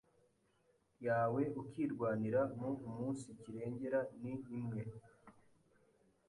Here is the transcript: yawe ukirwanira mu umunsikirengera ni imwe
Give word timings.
yawe 1.05 1.41
ukirwanira 1.61 2.41
mu 2.57 2.69
umunsikirengera 2.87 3.99
ni 4.21 4.33
imwe 4.57 4.81